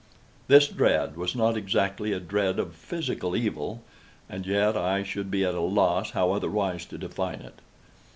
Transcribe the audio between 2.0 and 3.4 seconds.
a dread of physical